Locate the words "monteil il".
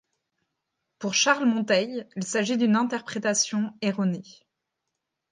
1.45-2.23